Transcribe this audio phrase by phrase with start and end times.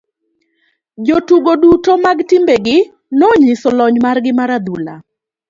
[1.05, 2.77] Jotugo duto mag timbe gi
[3.19, 4.95] nonyiso lony mar gi mar adhula.